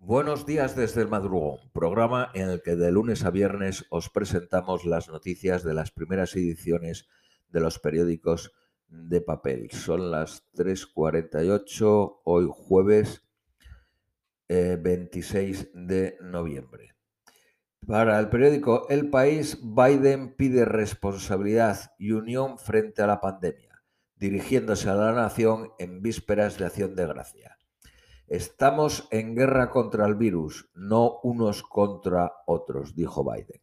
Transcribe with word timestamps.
Buenos 0.00 0.46
días 0.46 0.76
desde 0.76 1.02
el 1.02 1.08
madrugón, 1.08 1.58
programa 1.72 2.30
en 2.32 2.48
el 2.48 2.62
que 2.62 2.76
de 2.76 2.92
lunes 2.92 3.24
a 3.24 3.30
viernes 3.30 3.84
os 3.90 4.08
presentamos 4.08 4.84
las 4.84 5.08
noticias 5.08 5.64
de 5.64 5.74
las 5.74 5.90
primeras 5.90 6.36
ediciones 6.36 7.08
de 7.48 7.60
los 7.60 7.80
periódicos 7.80 8.52
de 8.86 9.20
papel. 9.20 9.70
Son 9.72 10.12
las 10.12 10.44
3.48, 10.54 12.20
hoy 12.24 12.48
jueves 12.48 13.28
26 14.48 15.60
eh, 15.60 15.70
de 15.74 16.16
noviembre. 16.22 16.94
Para 17.84 18.20
el 18.20 18.28
periódico 18.28 18.86
El 18.88 19.10
País, 19.10 19.58
Biden 19.62 20.36
pide 20.36 20.64
responsabilidad 20.64 21.92
y 21.98 22.12
unión 22.12 22.58
frente 22.58 23.02
a 23.02 23.08
la 23.08 23.20
pandemia, 23.20 23.82
dirigiéndose 24.14 24.88
a 24.88 24.94
la 24.94 25.12
nación 25.12 25.72
en 25.80 26.02
vísperas 26.02 26.56
de 26.56 26.66
acción 26.66 26.94
de 26.94 27.06
gracia. 27.06 27.57
Estamos 28.28 29.08
en 29.10 29.34
guerra 29.34 29.70
contra 29.70 30.04
el 30.04 30.14
virus, 30.14 30.68
no 30.74 31.18
unos 31.22 31.62
contra 31.62 32.30
otros, 32.46 32.94
dijo 32.94 33.24
Biden. 33.24 33.62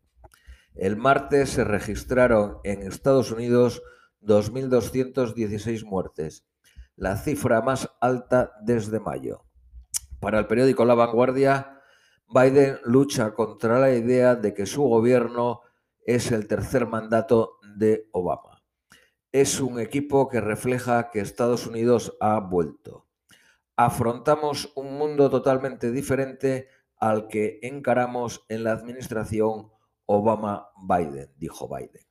El 0.73 0.97
martes 0.97 1.51
se 1.51 1.63
registraron 1.63 2.57
en 2.63 2.81
Estados 2.81 3.31
Unidos 3.31 3.83
2.216 4.23 5.85
muertes, 5.85 6.47
la 6.95 7.15
cifra 7.15 7.61
más 7.61 7.91
alta 8.01 8.53
desde 8.63 8.99
mayo. 8.99 9.45
Para 10.19 10.39
el 10.39 10.47
periódico 10.47 10.83
La 10.83 10.95
Vanguardia, 10.95 11.79
Biden 12.27 12.79
lucha 12.85 13.35
contra 13.35 13.77
la 13.77 13.93
idea 13.93 14.33
de 14.33 14.55
que 14.55 14.65
su 14.65 14.81
gobierno 14.81 15.61
es 16.07 16.31
el 16.31 16.47
tercer 16.47 16.87
mandato 16.87 17.59
de 17.77 18.09
Obama. 18.13 18.63
Es 19.31 19.61
un 19.61 19.79
equipo 19.79 20.27
que 20.27 20.41
refleja 20.41 21.11
que 21.11 21.19
Estados 21.19 21.67
Unidos 21.67 22.17
ha 22.19 22.39
vuelto 22.39 23.04
afrontamos 23.75 24.71
un 24.75 24.97
mundo 24.97 25.29
totalmente 25.29 25.91
diferente 25.91 26.67
al 26.97 27.27
que 27.27 27.59
encaramos 27.61 28.45
en 28.49 28.63
la 28.63 28.71
administración 28.71 29.71
Obama-Biden, 30.05 31.33
dijo 31.37 31.67
Biden. 31.67 32.05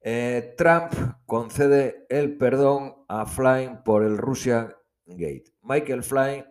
Eh, 0.00 0.54
Trump 0.56 0.92
concede 1.26 2.06
el 2.08 2.36
perdón 2.38 3.04
a 3.08 3.26
Flynn 3.26 3.82
por 3.84 4.02
el 4.02 4.16
Russian 4.16 4.74
Gate. 5.06 5.52
Michael 5.62 6.02
Flynn 6.02 6.44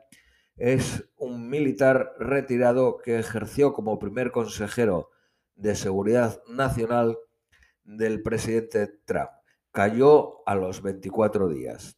es 0.56 1.10
un 1.18 1.50
militar 1.50 2.14
retirado 2.20 2.98
que 2.98 3.20
ejerció 3.20 3.74
como 3.74 4.00
primer 4.00 4.32
consejero 4.32 5.10
de 5.56 5.76
seguridad 5.76 6.42
nacional 6.48 7.18
del 7.84 8.22
presidente 8.22 8.88
Trump. 9.06 9.30
Cayó 9.72 10.48
a 10.48 10.56
los 10.56 10.82
24 10.82 11.50
días 11.50 11.97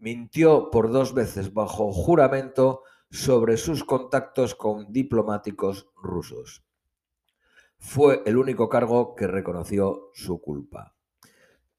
mintió 0.00 0.70
por 0.70 0.90
dos 0.90 1.14
veces 1.14 1.52
bajo 1.52 1.92
juramento 1.92 2.82
sobre 3.10 3.56
sus 3.56 3.84
contactos 3.84 4.54
con 4.54 4.92
diplomáticos 4.92 5.88
rusos. 5.94 6.64
Fue 7.78 8.22
el 8.26 8.36
único 8.36 8.68
cargo 8.68 9.14
que 9.14 9.26
reconoció 9.26 10.10
su 10.14 10.40
culpa. 10.40 10.94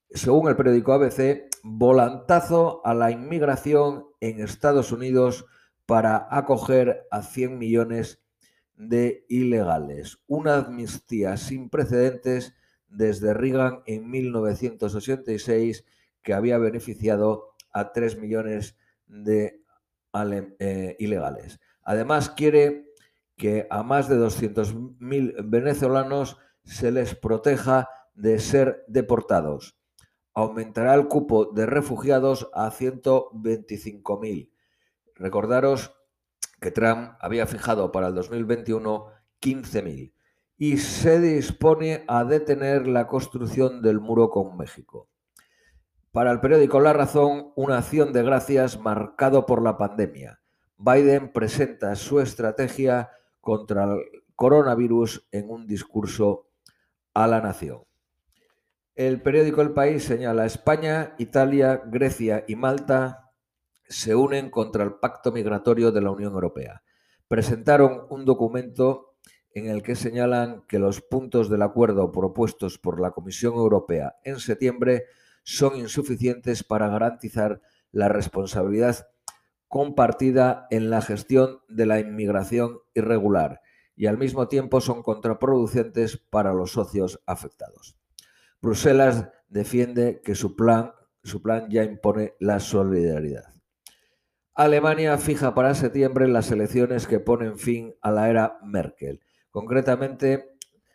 Según 0.10 0.50
el 0.50 0.56
periódico 0.56 0.94
ABC, 0.94 1.48
volantazo 1.64 2.82
a 2.86 2.94
la 2.94 3.12
inmigración 3.12 4.08
en 4.20 4.42
Estados 4.42 4.92
Unidos 4.92 5.46
para 5.86 6.28
acoger 6.30 7.08
a 7.12 7.22
100 7.22 7.58
millones 7.58 8.24
de 8.76 9.26
ilegales. 9.30 10.20
Una 10.28 10.58
amnistía 10.58 11.38
sin 11.38 11.70
precedentes 11.70 12.54
desde 12.88 13.34
Reagan 13.34 13.84
en 13.86 14.10
1986 14.10 15.86
que 16.24 16.34
había 16.34 16.58
beneficiado 16.58 17.51
a 17.72 17.92
3 17.92 18.18
millones 18.20 18.78
de 19.08 19.62
eh, 20.60 20.96
ilegales. 21.00 21.60
Además, 21.84 22.30
quiere 22.30 22.86
que 23.38 23.68
a 23.70 23.84
más 23.84 24.08
de 24.08 24.18
200.000 24.18 25.50
venezolanos 25.50 26.38
se 26.64 26.92
les 26.92 27.16
proteja 27.16 27.90
de 28.14 28.40
ser 28.40 28.84
deportados. 28.88 29.78
Aumentará 30.34 30.94
el 30.94 31.08
cupo 31.08 31.46
de 31.46 31.66
refugiados 31.66 32.50
a 32.54 32.70
125.000. 32.72 34.52
Recordaros 35.16 35.96
que 36.60 36.72
Trump 36.72 37.14
había 37.20 37.48
fijado 37.48 37.92
para 37.92 38.08
el 38.08 38.16
2021 38.16 39.08
15.000 39.42 40.14
y 40.58 40.78
se 40.78 41.20
dispone 41.20 42.06
a 42.08 42.24
detener 42.24 42.88
la 42.88 43.08
construcción 43.08 43.82
del 43.82 44.00
muro 44.00 44.30
con 44.30 44.56
México. 44.56 45.10
Para 46.12 46.32
el 46.32 46.42
periódico 46.42 46.82
La 46.82 46.92
Razón, 46.92 47.54
una 47.56 47.78
acción 47.78 48.12
de 48.12 48.22
gracias 48.22 48.78
marcado 48.78 49.46
por 49.46 49.64
la 49.64 49.78
pandemia. 49.78 50.42
Biden 50.78 51.32
presenta 51.32 51.96
su 51.96 52.20
estrategia 52.20 53.12
contra 53.40 53.86
el 53.86 54.02
coronavirus 54.36 55.26
en 55.32 55.50
un 55.50 55.68
discurso 55.68 56.50
a 57.14 57.28
la 57.28 57.40
nación. 57.40 57.84
El 58.94 59.22
periódico 59.22 59.62
El 59.62 59.72
País 59.72 60.04
señala 60.04 60.46
España, 60.46 61.16
Italia, 61.18 61.82
Grecia 61.86 62.44
y 62.46 62.58
Malta 62.58 63.32
se 63.88 64.14
unen 64.14 64.50
contra 64.50 64.84
el 64.84 64.96
pacto 64.96 65.32
migratorio 65.32 65.94
de 65.94 66.02
la 66.02 66.12
Unión 66.12 66.34
Europea. 66.34 66.84
Presentaron 67.30 68.08
un 68.10 68.26
documento 68.26 69.16
en 69.54 69.70
el 69.70 69.82
que 69.82 69.96
señalan 69.96 70.66
que 70.68 70.78
los 70.78 71.00
puntos 71.00 71.50
del 71.50 71.62
acuerdo 71.62 72.12
propuestos 72.12 72.78
por 72.78 73.00
la 73.00 73.12
Comisión 73.12 73.54
Europea 73.54 74.16
en 74.26 74.42
septiembre 74.42 75.06
son 75.44 75.78
insuficientes 75.78 76.64
para 76.64 76.90
garantizar 76.90 77.62
la 77.92 78.10
responsabilidad 78.10 79.08
compartida 79.68 80.68
en 80.70 80.90
la 80.90 81.02
gestión 81.02 81.60
de 81.70 81.86
la 81.86 82.00
inmigración 82.00 82.80
irregular 82.94 83.62
y 83.96 84.08
al 84.08 84.18
mismo 84.18 84.48
tiempo 84.48 84.82
son 84.82 85.04
contraproducentes 85.04 86.18
para 86.18 86.54
los 86.54 86.72
socios 86.72 87.22
afectados. 87.26 87.98
Bruselas 88.62 89.30
defiende 89.48 90.22
que 90.24 90.36
su 90.36 90.56
plan, 90.56 90.92
su 91.24 91.42
plan 91.42 91.68
ya 91.70 91.84
impone 91.84 92.34
la 92.40 92.60
solidaridad. 92.60 93.46
Alemania 94.54 95.18
fija 95.18 95.56
para 95.56 95.74
septiembre 95.74 96.28
las 96.28 96.52
elecciones 96.52 97.08
que 97.08 97.20
ponen 97.20 97.58
fin 97.58 97.96
a 98.02 98.12
la 98.12 98.30
era 98.30 98.60
Merkel. 98.64 99.22
Concretamente, 99.50 100.52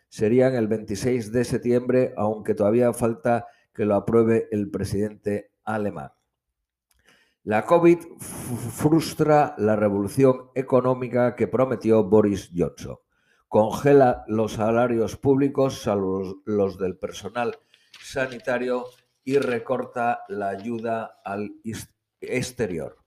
serían 0.09 0.55
el 0.55 0.67
26 0.67 1.31
de 1.31 1.43
septiembre, 1.43 2.13
aunque 2.15 2.53
todavía 2.53 2.93
falta 2.93 3.47
que 3.77 3.85
lo 3.85 3.93
apruebe 3.93 4.47
el 4.49 4.71
presidente 4.71 5.51
alemán. 5.63 6.11
La 7.43 7.63
COVID 7.63 7.99
frustra 8.73 9.53
la 9.59 9.75
revolución 9.75 10.49
económica 10.55 11.35
que 11.35 11.47
prometió 11.47 12.03
Boris 12.03 12.49
Johnson. 12.53 12.97
Congela 13.47 14.25
los 14.27 14.53
salarios 14.53 15.15
públicos, 15.15 15.83
salvo 15.83 16.41
los 16.45 16.79
del 16.79 16.97
personal 16.97 17.55
sanitario, 18.01 18.85
y 19.23 19.37
recorta 19.37 20.23
la 20.27 20.49
ayuda 20.49 21.19
al 21.23 21.51
exterior. 22.19 22.97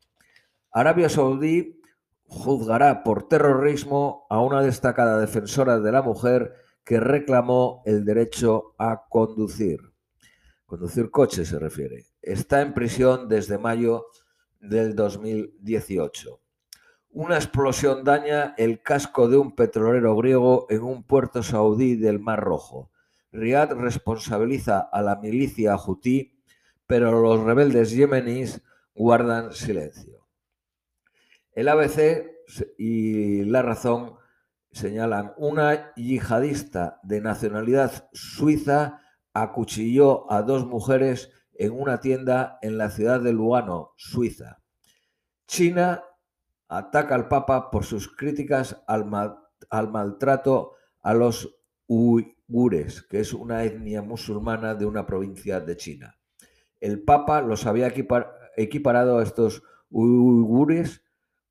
Arabia 0.71 1.09
Saudí 1.09 1.83
juzgará 2.27 3.03
por 3.03 3.27
terrorismo 3.27 4.27
a 4.31 4.41
una 4.41 4.63
destacada 4.63 5.19
defensora 5.19 5.81
de 5.81 5.91
la 5.91 6.03
mujer 6.03 6.55
que 6.85 7.01
reclamó 7.01 7.83
el 7.87 8.05
derecho 8.05 8.77
a 8.79 9.07
conducir. 9.09 9.90
Conducir 10.71 11.11
coche 11.11 11.45
se 11.45 11.59
refiere. 11.59 12.07
Está 12.23 12.61
en 12.61 12.75
prisión 12.75 13.29
desde 13.29 13.59
mayo 13.59 14.07
del 14.61 14.95
2018. 14.95 16.41
Una 17.09 17.35
explosión 17.35 18.05
daña 18.05 18.55
el 18.57 18.81
casco 18.81 19.29
de 19.29 19.37
un 19.37 19.57
petrolero 19.57 20.15
griego 20.15 20.69
en 20.71 20.83
un 20.83 21.03
puerto 21.03 21.43
saudí 21.43 21.97
del 21.97 22.21
Mar 22.21 22.39
Rojo. 22.39 22.93
Riad 23.33 23.73
responsabiliza 23.73 24.79
a 24.79 25.03
la 25.03 25.17
milicia 25.17 25.75
hutí, 25.75 26.41
pero 26.87 27.21
los 27.21 27.41
rebeldes 27.41 27.91
yemeníes 27.91 28.63
guardan 28.95 29.53
silencio. 29.53 30.29
El 31.51 31.67
ABC 31.67 32.31
y 32.79 33.43
La 33.43 33.63
Razón 33.63 34.19
señalan 34.71 35.33
una 35.37 35.93
yihadista 35.97 37.01
de 37.03 37.21
nacionalidad 37.21 38.09
suiza 38.13 39.01
acuchilló 39.33 40.31
a 40.31 40.43
dos 40.43 40.67
mujeres 40.67 41.31
en 41.55 41.73
una 41.73 42.01
tienda 42.01 42.59
en 42.63 42.79
la 42.79 42.91
ciudad 42.91 43.21
de 43.21 43.33
Lugano, 43.33 43.93
Suiza. 43.97 44.63
China 45.47 46.03
ataca 46.69 47.15
al 47.15 47.29
Papa 47.29 47.71
por 47.71 47.85
sus 47.85 48.09
críticas 48.15 48.83
al, 48.87 49.05
maltrato 49.91 50.73
a 51.03 51.13
los 51.13 51.57
uigures, 51.87 53.03
que 53.03 53.21
es 53.21 53.35
una 53.35 53.65
etnia 53.65 54.03
musulmana 54.03 54.75
de 54.75 54.87
una 54.87 55.07
provincia 55.07 55.61
de 55.61 55.77
China. 55.77 56.17
El 56.79 57.03
Papa 57.03 57.43
los 57.43 57.67
había 57.67 57.93
equiparado 58.57 59.19
a 59.19 59.23
estos 59.23 59.63
uigures 59.91 61.03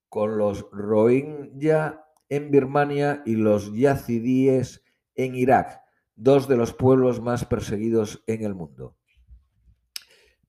con 0.08 0.38
los 0.38 0.66
Rohingya 0.72 2.06
en 2.30 2.52
Birmania 2.52 3.22
y 3.26 3.36
los 3.36 3.74
yazidíes 3.74 4.84
en 5.16 5.36
Irak, 5.36 5.82
dos 6.20 6.50
de 6.50 6.58
los 6.58 6.74
pueblos 6.74 7.22
más 7.22 7.46
perseguidos 7.46 8.24
en 8.28 8.44
el 8.44 8.54
mundo. 8.54 8.96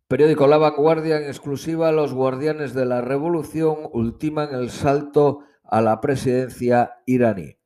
Periódico 0.08 0.48
La 0.48 0.58
Vanguardia 0.58 1.18
en 1.18 1.28
exclusiva, 1.28 1.92
los 1.92 2.12
guardianes 2.12 2.74
de 2.74 2.84
la 2.84 3.00
revolución 3.00 3.88
ultiman 3.92 4.52
el 4.52 4.70
salto 4.70 5.44
a 5.62 5.80
la 5.80 6.00
presidencia 6.00 6.94
iraní. 7.06 7.56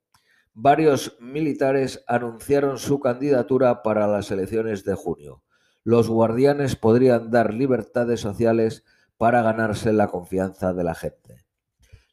Varios 0.53 1.17
militares 1.21 2.05
anunciaron 2.07 2.79
su 2.79 3.01
candidatura 3.01 3.83
para 3.83 4.07
las 4.07 4.31
elecciones 4.31 4.85
de 4.85 4.95
junio. 4.95 5.43
Los 5.83 6.11
guardianes 6.11 6.77
podrían 6.77 7.31
dar 7.31 7.55
libertades 7.55 8.21
sociales 8.21 8.85
para 9.17 9.41
ganarse 9.41 9.95
la 9.95 10.09
confianza 10.09 10.75
de 10.75 10.85
la 10.85 10.95
gente. 10.95 11.47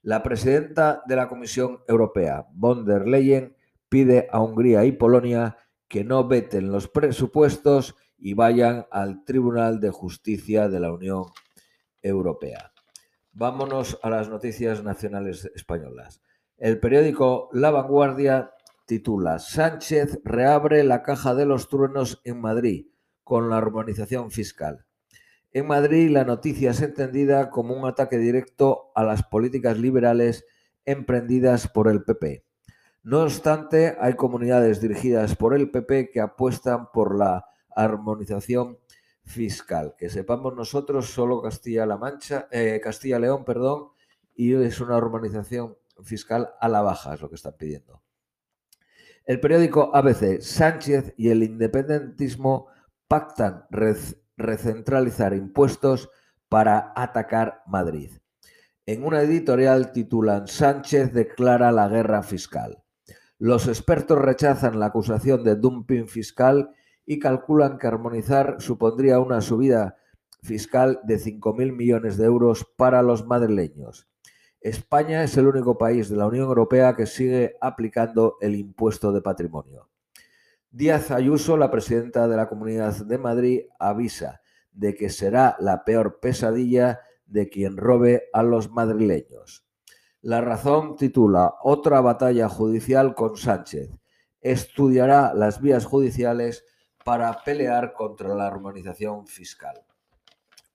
La 0.01 0.23
presidenta 0.23 1.03
de 1.05 1.17
la 1.17 1.27
Comisión 1.27 1.81
Europea, 1.89 2.47
von 2.53 2.85
der 2.85 3.07
Leyen, 3.07 3.57
pide 3.89 4.29
a 4.31 4.39
Hungría 4.39 4.85
y 4.85 4.93
Polonia 4.93 5.57
que 5.91 6.05
no 6.05 6.25
veten 6.25 6.71
los 6.71 6.87
presupuestos 6.87 7.95
y 8.17 8.33
vayan 8.33 8.87
al 8.91 9.25
Tribunal 9.25 9.81
de 9.81 9.89
Justicia 9.89 10.69
de 10.69 10.79
la 10.79 10.93
Unión 10.93 11.25
Europea. 12.01 12.71
Vámonos 13.33 13.99
a 14.01 14.09
las 14.09 14.29
noticias 14.29 14.83
nacionales 14.83 15.51
españolas. 15.53 16.21
El 16.55 16.79
periódico 16.79 17.49
La 17.51 17.71
Vanguardia 17.71 18.51
titula 18.85 19.37
Sánchez 19.39 20.21
reabre 20.23 20.85
la 20.85 21.03
caja 21.03 21.35
de 21.35 21.45
los 21.45 21.67
truenos 21.67 22.21
en 22.23 22.39
Madrid 22.39 22.87
con 23.25 23.49
la 23.49 23.57
armonización 23.57 24.31
fiscal. 24.31 24.85
En 25.51 25.67
Madrid 25.67 26.09
la 26.09 26.23
noticia 26.23 26.71
es 26.71 26.81
entendida 26.81 27.49
como 27.49 27.75
un 27.75 27.85
ataque 27.85 28.17
directo 28.17 28.93
a 28.95 29.03
las 29.03 29.23
políticas 29.23 29.77
liberales 29.77 30.45
emprendidas 30.85 31.67
por 31.67 31.89
el 31.89 32.03
PP. 32.05 32.45
No 33.03 33.23
obstante, 33.23 33.97
hay 33.99 34.13
comunidades 34.13 34.79
dirigidas 34.79 35.35
por 35.35 35.55
el 35.55 35.71
PP 35.71 36.11
que 36.11 36.21
apuestan 36.21 36.91
por 36.91 37.17
la 37.17 37.45
armonización 37.75 38.77
fiscal. 39.23 39.95
Que 39.97 40.09
sepamos 40.09 40.55
nosotros, 40.55 41.09
solo 41.09 41.41
Castilla-La 41.41 41.97
Mancha, 41.97 42.47
eh, 42.51 42.79
Castilla-León, 42.83 43.43
perdón, 43.43 43.89
y 44.35 44.53
es 44.53 44.79
una 44.81 44.97
armonización 44.97 45.77
fiscal 46.03 46.53
a 46.59 46.67
la 46.69 46.81
baja, 46.81 47.15
es 47.15 47.21
lo 47.21 47.29
que 47.29 47.35
están 47.35 47.55
pidiendo. 47.57 48.03
El 49.25 49.39
periódico 49.39 49.95
ABC, 49.95 50.41
Sánchez 50.41 51.13
y 51.17 51.29
el 51.29 51.41
independentismo 51.41 52.67
pactan 53.07 53.65
recentralizar 54.37 55.33
impuestos 55.33 56.09
para 56.49 56.93
atacar 56.95 57.63
Madrid. 57.65 58.11
En 58.85 59.03
una 59.03 59.21
editorial 59.21 59.91
titulan 59.91 60.47
Sánchez 60.47 61.13
declara 61.13 61.71
la 61.71 61.87
guerra 61.87 62.23
fiscal. 62.23 62.83
Los 63.43 63.67
expertos 63.67 64.19
rechazan 64.19 64.79
la 64.79 64.85
acusación 64.85 65.43
de 65.43 65.55
dumping 65.55 66.07
fiscal 66.07 66.75
y 67.07 67.17
calculan 67.17 67.79
que 67.79 67.87
armonizar 67.87 68.57
supondría 68.59 69.17
una 69.17 69.41
subida 69.41 69.97
fiscal 70.43 70.99
de 71.05 71.17
5.000 71.17 71.75
millones 71.75 72.17
de 72.17 72.25
euros 72.25 72.67
para 72.77 73.01
los 73.01 73.25
madrileños. 73.25 74.07
España 74.59 75.23
es 75.23 75.37
el 75.37 75.47
único 75.47 75.79
país 75.79 76.07
de 76.07 76.17
la 76.17 76.27
Unión 76.27 76.45
Europea 76.45 76.95
que 76.95 77.07
sigue 77.07 77.55
aplicando 77.61 78.37
el 78.41 78.53
impuesto 78.53 79.11
de 79.11 79.23
patrimonio. 79.23 79.89
Díaz 80.69 81.09
Ayuso, 81.09 81.57
la 81.57 81.71
presidenta 81.71 82.27
de 82.27 82.37
la 82.37 82.47
Comunidad 82.47 82.95
de 83.03 83.17
Madrid, 83.17 83.61
avisa 83.79 84.41
de 84.71 84.93
que 84.93 85.09
será 85.09 85.55
la 85.59 85.83
peor 85.83 86.19
pesadilla 86.19 86.99
de 87.25 87.49
quien 87.49 87.77
robe 87.77 88.29
a 88.33 88.43
los 88.43 88.69
madrileños. 88.69 89.65
La 90.21 90.41
razón 90.41 90.95
titula 90.95 91.55
Otra 91.63 92.01
batalla 92.01 92.47
judicial 92.49 93.15
con 93.15 93.37
Sánchez. 93.37 93.89
Estudiará 94.41 95.33
las 95.33 95.61
vías 95.61 95.85
judiciales 95.85 96.65
para 97.03 97.43
pelear 97.43 97.93
contra 97.93 98.35
la 98.35 98.47
armonización 98.47 99.27
fiscal 99.27 99.83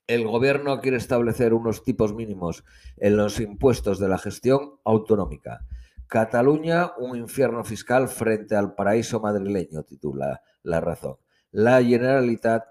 el 0.06 0.24
gobierno 0.24 0.80
quiere 0.80 0.98
establecer 0.98 1.52
unos 1.52 1.82
tipos 1.82 2.14
mínimos 2.14 2.64
en 2.96 3.16
los 3.16 3.40
impuestos 3.40 3.98
de 3.98 4.08
la 4.08 4.18
gestión 4.18 4.78
autonómica. 4.84 5.66
Cataluña, 6.06 6.92
un 6.98 7.16
infierno 7.16 7.64
fiscal 7.64 8.08
frente 8.08 8.54
al 8.54 8.74
paraíso 8.74 9.18
madrileño, 9.18 9.82
titula 9.82 10.42
La 10.62 10.80
Razón. 10.80 11.16
La 11.50 11.82
Generalitat 11.82 12.64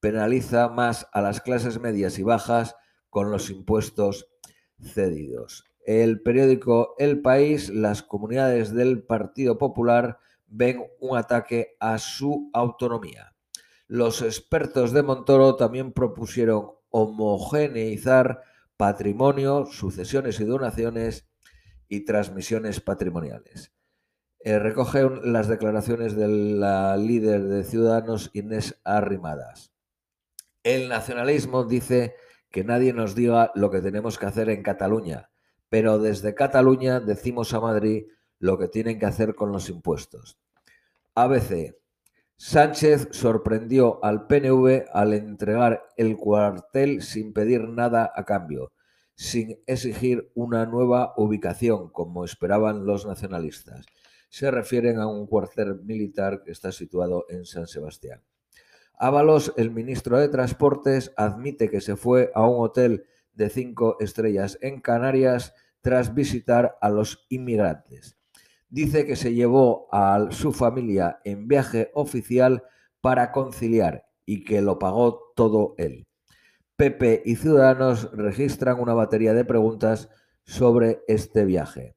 penaliza 0.00 0.68
más 0.68 1.06
a 1.12 1.20
las 1.20 1.42
clases 1.42 1.78
medias 1.78 2.18
y 2.18 2.22
bajas 2.22 2.74
con 3.10 3.30
los 3.30 3.50
impuestos 3.50 4.30
cedidos. 4.80 5.64
El 5.88 6.20
periódico 6.20 6.94
El 6.98 7.22
País, 7.22 7.70
las 7.70 8.02
comunidades 8.02 8.74
del 8.74 9.02
Partido 9.02 9.56
Popular 9.56 10.18
ven 10.46 10.84
un 11.00 11.16
ataque 11.16 11.78
a 11.80 11.96
su 11.96 12.50
autonomía. 12.52 13.34
Los 13.86 14.20
expertos 14.20 14.92
de 14.92 15.02
Montoro 15.02 15.56
también 15.56 15.92
propusieron 15.92 16.72
homogeneizar 16.90 18.42
patrimonio, 18.76 19.64
sucesiones 19.64 20.38
y 20.40 20.44
donaciones 20.44 21.26
y 21.88 22.04
transmisiones 22.04 22.82
patrimoniales. 22.82 23.72
Eh, 24.40 24.58
recoge 24.58 25.08
las 25.24 25.48
declaraciones 25.48 26.14
de 26.14 26.28
la 26.28 26.98
líder 26.98 27.44
de 27.44 27.64
Ciudadanos, 27.64 28.28
Inés 28.34 28.78
Arrimadas. 28.84 29.72
El 30.62 30.90
nacionalismo 30.90 31.64
dice 31.64 32.14
que 32.50 32.62
nadie 32.62 32.92
nos 32.92 33.14
diga 33.14 33.52
lo 33.54 33.70
que 33.70 33.80
tenemos 33.80 34.18
que 34.18 34.26
hacer 34.26 34.50
en 34.50 34.62
Cataluña, 34.62 35.30
pero 35.68 35.98
desde 35.98 36.34
Cataluña 36.34 37.00
decimos 37.00 37.52
a 37.54 37.60
Madrid 37.60 38.06
lo 38.38 38.58
que 38.58 38.68
tienen 38.68 38.98
que 38.98 39.06
hacer 39.06 39.34
con 39.34 39.52
los 39.52 39.68
impuestos. 39.68 40.38
ABC, 41.14 41.74
Sánchez 42.36 43.08
sorprendió 43.10 43.98
al 44.04 44.28
PNV 44.28 44.84
al 44.92 45.12
entregar 45.12 45.82
el 45.96 46.16
cuartel 46.16 47.02
sin 47.02 47.32
pedir 47.32 47.68
nada 47.68 48.12
a 48.14 48.24
cambio, 48.24 48.70
sin 49.16 49.58
exigir 49.66 50.30
una 50.36 50.64
nueva 50.64 51.14
ubicación, 51.16 51.90
como 51.90 52.24
esperaban 52.24 52.86
los 52.86 53.06
nacionalistas. 53.06 53.84
Se 54.30 54.52
refieren 54.52 55.00
a 55.00 55.08
un 55.08 55.26
cuartel 55.26 55.80
militar 55.82 56.42
que 56.44 56.52
está 56.52 56.70
situado 56.70 57.26
en 57.28 57.44
San 57.44 57.66
Sebastián. 57.66 58.22
Ábalos, 58.96 59.52
el 59.56 59.72
ministro 59.72 60.18
de 60.18 60.28
Transportes, 60.28 61.12
admite 61.16 61.68
que 61.68 61.80
se 61.80 61.96
fue 61.96 62.30
a 62.34 62.46
un 62.46 62.64
hotel 62.64 63.04
de 63.38 63.48
cinco 63.48 63.96
estrellas 64.00 64.58
en 64.60 64.82
Canarias 64.82 65.54
tras 65.80 66.14
visitar 66.14 66.76
a 66.82 66.90
los 66.90 67.24
inmigrantes 67.30 68.18
dice 68.68 69.06
que 69.06 69.16
se 69.16 69.34
llevó 69.34 69.88
a 69.92 70.28
su 70.30 70.52
familia 70.52 71.20
en 71.24 71.48
viaje 71.48 71.90
oficial 71.94 72.64
para 73.00 73.32
conciliar 73.32 74.04
y 74.26 74.44
que 74.44 74.60
lo 74.60 74.78
pagó 74.78 75.32
todo 75.34 75.74
él. 75.78 76.06
Pepe 76.76 77.22
y 77.24 77.36
Ciudadanos 77.36 78.10
registran 78.12 78.78
una 78.78 78.94
batería 78.94 79.34
de 79.34 79.44
preguntas 79.44 80.10
sobre 80.44 81.02
este 81.08 81.44
viaje. 81.44 81.96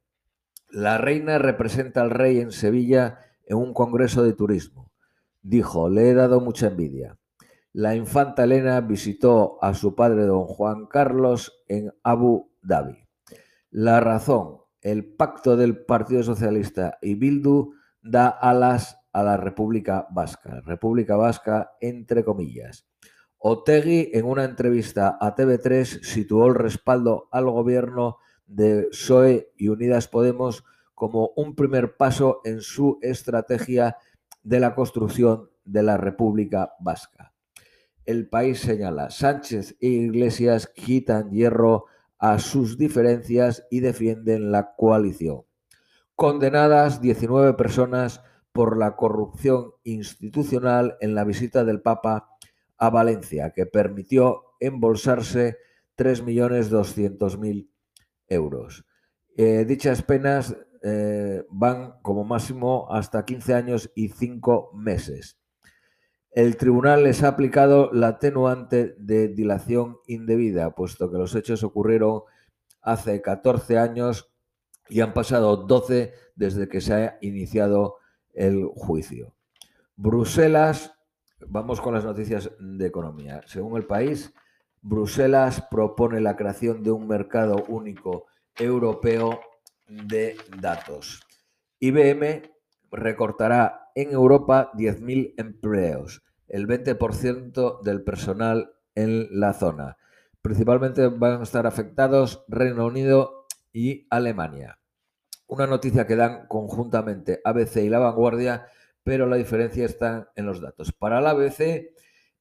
La 0.70 0.98
reina 0.98 1.38
representa 1.38 2.02
al 2.02 2.10
rey 2.10 2.40
en 2.40 2.52
Sevilla 2.52 3.20
en 3.46 3.58
un 3.58 3.74
congreso 3.74 4.24
de 4.24 4.34
turismo. 4.34 4.92
Dijo, 5.42 5.90
le 5.90 6.10
he 6.10 6.14
dado 6.14 6.40
mucha 6.40 6.68
envidia. 6.68 7.18
La 7.74 7.96
infanta 7.96 8.44
Elena 8.44 8.82
visitó 8.82 9.58
a 9.62 9.74
su 9.74 9.96
padre 9.96 10.26
don 10.26 10.46
Juan 10.46 10.88
Carlos 10.88 11.64
en 11.70 11.94
Abu 12.04 12.52
Dhabi. 12.62 13.08
La 13.70 14.02
razón, 14.02 14.58
el 14.82 15.06
pacto 15.06 15.56
del 15.56 15.86
Partido 15.86 16.22
Socialista 16.22 16.98
y 17.02 17.16
Bildu 17.16 17.72
da 18.02 18.28
alas 18.28 18.98
a 19.14 19.24
la 19.24 19.38
República 19.38 20.06
Vasca. 20.12 20.62
República 20.66 21.16
Vasca, 21.16 21.72
entre 21.80 22.26
comillas. 22.26 22.86
Otegui, 23.38 24.10
en 24.14 24.26
una 24.26 24.44
entrevista 24.44 25.18
a 25.22 25.34
TV3, 25.34 26.04
situó 26.04 26.48
el 26.48 26.56
respaldo 26.56 27.30
al 27.32 27.50
gobierno 27.50 28.18
de 28.48 28.90
PSOE 28.92 29.54
y 29.56 29.70
Unidas 29.70 30.10
Podemos 30.10 30.66
como 30.94 31.32
un 31.38 31.56
primer 31.56 31.96
paso 31.96 32.42
en 32.44 32.60
su 32.60 33.00
estrategia 33.02 33.96
de 34.44 34.60
la 34.60 34.76
construcción 34.76 35.50
de 35.64 35.84
la 35.84 35.96
República 35.96 36.74
Vasca. 36.82 37.34
El 38.06 38.28
país 38.28 38.60
señala, 38.60 39.12
Sánchez 39.12 39.78
e 39.80 39.88
Iglesias 39.88 40.68
quitan 40.68 41.30
hierro 41.32 41.86
a 42.18 42.40
sus 42.40 42.78
diferencias 42.78 43.68
y 43.70 43.82
defienden 43.82 44.52
la 44.52 44.74
coalición. 44.76 45.44
Condenadas 46.16 47.02
19 47.02 47.54
personas 47.54 48.24
por 48.52 48.78
la 48.78 48.96
corrupción 48.96 49.72
institucional 49.84 50.98
en 51.00 51.16
la 51.16 51.24
visita 51.24 51.64
del 51.64 51.82
Papa 51.82 52.30
a 52.78 52.90
Valencia, 52.90 53.52
que 53.56 53.66
permitió 53.66 54.56
embolsarse 54.60 55.58
3.200.000 55.98 57.70
euros. 58.28 58.86
Eh, 59.38 59.66
dichas 59.66 60.02
penas 60.02 60.56
eh, 60.84 61.46
van 61.50 62.02
como 62.02 62.24
máximo 62.24 62.88
hasta 62.92 63.26
15 63.26 63.54
años 63.54 63.92
y 63.96 64.10
5 64.10 64.72
meses 64.74 65.41
el 66.32 66.56
tribunal 66.56 67.04
les 67.04 67.24
ha 67.24 67.30
aplicado 67.30 67.92
la 67.92 68.08
atenuante 68.08 68.96
de 68.98 69.28
dilación 69.28 69.98
indebida, 70.08 70.72
puesto 70.72 71.12
que 71.12 71.18
los 71.18 71.36
hechos 71.36 71.64
ocurrieron 71.64 72.24
hace 72.82 73.22
14 73.22 73.78
años 73.78 74.32
y 74.88 75.02
han 75.02 75.14
pasado 75.14 75.58
12 75.58 76.14
desde 76.36 76.70
que 76.70 76.82
se 76.82 76.94
ha 76.94 77.18
iniciado 77.22 77.98
el 78.34 78.66
juicio. 78.66 79.36
Bruselas, 79.96 80.94
vamos 81.48 81.82
con 81.82 81.94
las 81.94 82.06
noticias 82.06 82.50
de 82.60 82.88
economía. 82.88 83.42
Según 83.46 83.78
el 83.78 83.86
país, 83.86 84.34
Bruselas 84.82 85.62
propone 85.70 86.22
la 86.22 86.36
creación 86.36 86.82
de 86.82 86.92
un 86.92 87.08
mercado 87.08 87.66
único 87.68 88.28
europeo 88.58 89.42
de 89.88 90.38
datos. 90.60 91.22
IBM 91.80 92.50
recortará 92.90 93.81
en 93.96 94.12
Europa 94.12 94.72
10.000 94.74 95.34
empleos, 95.38 96.24
el 96.48 96.68
20% 96.68 97.82
del 97.82 98.04
personal 98.04 98.74
en 98.96 99.28
la 99.32 99.54
zona. 99.54 99.98
Principalmente 100.42 101.08
van 101.08 101.40
a 101.40 101.44
estar 101.44 101.68
afectados 101.68 102.44
Reino 102.48 102.86
Unido 102.86 103.46
y 103.72 104.08
Alemania. 104.10 104.80
Una 105.48 105.68
noticia 105.68 106.08
que 106.08 106.16
dan 106.16 106.48
conjuntamente 106.48 107.42
ABC 107.44 107.78
y 107.78 107.90
La 107.90 108.00
Vanguardia, 108.00 108.68
pero 109.04 109.28
la 109.28 109.36
diferencia 109.36 109.86
está 109.86 110.32
en 110.36 110.46
los 110.46 110.62
datos. 110.62 110.92
Para 110.92 111.22
la 111.22 111.32
ABC, 111.32 111.94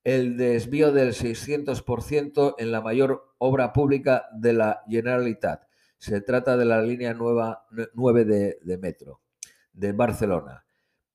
el 0.04 0.36
desvío 0.36 0.92
del 0.92 1.12
600% 1.12 2.54
en 2.58 2.72
la 2.72 2.80
mayor 2.80 3.34
obra 3.38 3.72
pública 3.72 4.28
de 4.32 4.52
la 4.52 4.82
Generalitat. 4.88 5.64
Se 5.98 6.20
trata 6.20 6.56
de 6.56 6.64
la 6.64 6.80
línea 6.80 7.12
nueva, 7.12 7.66
9 7.94 8.24
de, 8.24 8.58
de 8.62 8.78
metro 8.78 9.20
de 9.72 9.92
Barcelona. 9.92 10.64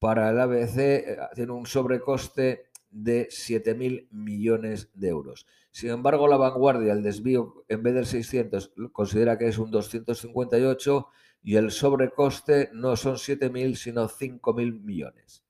Para 0.05 0.29
el 0.29 0.39
ABC 0.39 0.77
eh, 0.77 1.17
tiene 1.33 1.51
un 1.53 1.65
sobrecoste 1.65 2.67
de 2.91 3.27
7.000 3.27 4.07
millones 4.11 4.91
de 4.93 5.07
euros. 5.07 5.47
Sin 5.71 5.89
embargo, 5.89 6.27
la 6.27 6.37
vanguardia, 6.37 6.93
el 6.93 7.01
desvío, 7.01 7.65
en 7.69 7.81
vez 7.81 7.95
del 7.95 8.05
600, 8.05 8.73
considera 8.91 9.39
que 9.39 9.47
es 9.47 9.57
un 9.57 9.71
258 9.71 11.07
y 11.41 11.55
el 11.55 11.71
sobrecoste 11.71 12.69
no 12.71 12.95
son 12.95 13.15
7.000, 13.15 13.73
sino 13.73 14.07
5.000 14.07 14.83
millones. 14.83 15.43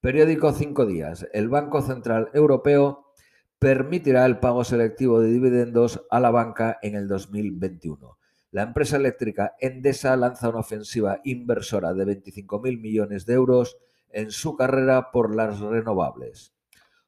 Periódico 0.00 0.52
5 0.52 0.86
días. 0.86 1.28
El 1.34 1.50
Banco 1.50 1.82
Central 1.82 2.30
Europeo 2.32 3.12
permitirá 3.58 4.24
el 4.24 4.38
pago 4.38 4.64
selectivo 4.64 5.20
de 5.20 5.30
dividendos 5.30 6.00
a 6.10 6.18
la 6.18 6.30
banca 6.30 6.78
en 6.80 6.94
el 6.94 7.08
2021. 7.08 8.16
La 8.52 8.62
empresa 8.62 8.96
eléctrica 8.96 9.54
Endesa 9.60 10.14
lanza 10.14 10.50
una 10.50 10.58
ofensiva 10.58 11.20
inversora 11.24 11.94
de 11.94 12.04
25.000 12.04 12.78
millones 12.78 13.24
de 13.24 13.32
euros 13.32 13.78
en 14.10 14.30
su 14.30 14.56
carrera 14.56 15.10
por 15.10 15.34
las 15.34 15.58
renovables. 15.58 16.54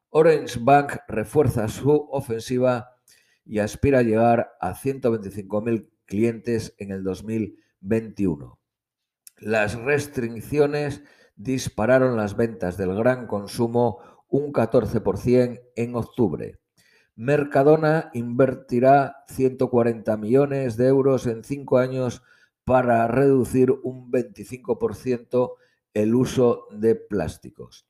Orange 0.09 0.59
Bank 0.63 0.97
refuerza 1.07 1.69
su 1.69 1.91
ofensiva 2.11 2.97
y 3.45 3.59
aspira 3.59 3.99
a 3.99 4.03
llegar 4.03 4.53
a 4.59 4.75
125.000 4.75 5.91
clientes 6.07 6.75
en 6.79 6.93
el 6.93 7.05
2021. 7.05 8.59
Las 9.37 9.75
restricciones 9.75 11.03
dispararon 11.37 12.17
las 12.17 12.37
ventas 12.37 12.79
del 12.79 12.95
gran 12.95 13.27
consumo 13.27 13.99
un 14.29 14.51
14% 14.51 15.61
en 15.77 15.95
octubre. 15.95 16.59
Mercadona 17.17 18.11
invertirá 18.13 19.25
140 19.29 20.17
millones 20.17 20.77
de 20.77 20.89
euros 20.89 21.27
en 21.27 21.45
cinco 21.45 21.79
años 21.79 22.23
para 22.65 23.07
reducir 23.07 23.71
un 23.71 24.11
25% 24.11 25.55
el 25.93 26.15
uso 26.15 26.67
de 26.73 26.97
plásticos. 26.97 27.87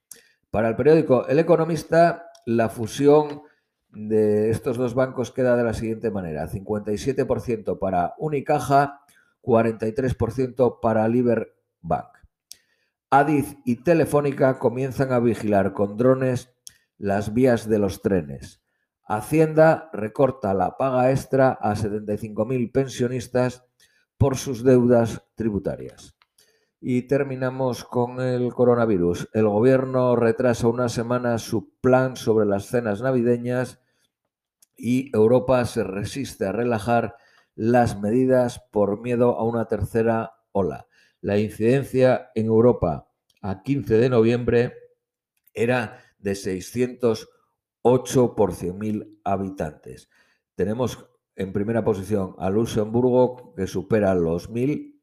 Para 0.51 0.69
el 0.69 0.77
periódico 0.77 1.27
El 1.27 1.39
Economista, 1.39 2.31
la 2.45 2.69
fusión 2.69 3.43
de 3.89 4.51
estos 4.51 4.77
dos 4.77 4.95
bancos 4.95 5.31
queda 5.31 5.57
de 5.57 5.65
la 5.65 5.75
siguiente 5.75 6.11
manera: 6.11 6.49
57% 6.49 7.79
para 7.79 8.15
Unicaja, 8.19 9.01
43% 9.43 10.81
para 10.81 11.09
Liberbank. 11.09 12.09
Adiz 13.11 13.57
y 13.65 13.77
Telefónica 13.77 14.59
comienzan 14.59 15.13
a 15.13 15.21
vigilar 15.21 15.73
con 15.73 15.97
drones 15.97 16.53
las 16.99 17.33
vías 17.33 17.69
de 17.69 17.79
los 17.79 18.03
trenes. 18.03 18.64
Hacienda 19.07 19.91
recorta 19.93 20.55
la 20.55 20.77
paga 20.77 21.11
extra 21.11 21.51
a 21.61 21.75
75.000 21.75 22.73
pensionistas 22.73 23.65
por 24.17 24.37
sus 24.37 24.65
deudas 24.65 25.23
tributarias. 25.35 26.17
Y 26.81 27.03
terminamos 27.03 27.85
con 27.85 28.21
el 28.21 28.53
coronavirus. 28.53 29.29
El 29.33 29.49
gobierno 29.49 30.17
retrasa 30.17 30.69
una 30.69 30.89
semana 30.89 31.39
su 31.39 31.75
plan 31.81 32.17
sobre 32.17 32.47
las 32.47 32.67
cenas 32.67 33.03
navideñas 33.03 33.81
y 34.77 35.15
Europa 35.15 35.65
se 35.67 35.85
resiste 35.85 36.47
a 36.47 36.53
relajar 36.53 37.17
las 37.55 38.01
medidas 38.01 38.61
por 38.71 39.01
miedo 39.01 39.39
a 39.39 39.45
una 39.45 39.67
tercera 39.67 40.35
ola. 40.53 40.87
La 41.21 41.39
incidencia 41.39 42.31
en 42.35 42.47
Europa 42.47 43.09
a 43.41 43.63
15 43.63 43.99
de 43.99 44.09
noviembre 44.09 44.75
era 45.53 46.01
de 46.19 46.35
608 47.85 48.35
por 48.35 48.53
100.000 48.53 49.21
habitantes. 49.25 50.09
Tenemos 50.55 51.07
en 51.37 51.53
primera 51.53 51.85
posición 51.85 52.35
a 52.39 52.49
Luxemburgo, 52.49 53.53
que 53.55 53.67
supera 53.67 54.15
los 54.15 54.51
1.000 54.51 54.99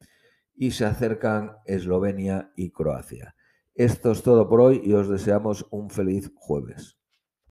y 0.56 0.70
se 0.72 0.84
acercan 0.84 1.58
Eslovenia 1.64 2.52
y 2.56 2.70
Croacia. 2.70 3.36
Esto 3.76 4.10
es 4.10 4.22
todo 4.24 4.48
por 4.48 4.60
hoy 4.60 4.82
y 4.84 4.94
os 4.94 5.08
deseamos 5.08 5.66
un 5.70 5.90
feliz 5.90 6.32
jueves. 6.34 6.98